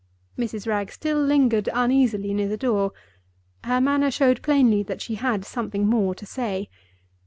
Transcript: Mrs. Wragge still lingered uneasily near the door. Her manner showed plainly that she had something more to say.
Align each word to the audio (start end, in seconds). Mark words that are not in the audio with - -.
Mrs. 0.35 0.65
Wragge 0.65 0.89
still 0.91 1.21
lingered 1.21 1.69
uneasily 1.71 2.33
near 2.33 2.47
the 2.47 2.57
door. 2.57 2.91
Her 3.65 3.79
manner 3.79 4.09
showed 4.09 4.41
plainly 4.41 4.81
that 4.81 4.99
she 4.99 5.13
had 5.13 5.45
something 5.45 5.85
more 5.85 6.15
to 6.15 6.25
say. 6.25 6.71